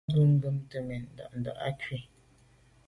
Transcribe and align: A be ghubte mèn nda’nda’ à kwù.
A 0.09 0.11
be 0.13 0.23
ghubte 0.41 0.77
mèn 0.87 1.03
nda’nda’ 1.11 1.51
à 1.67 1.69
kwù. 1.79 1.97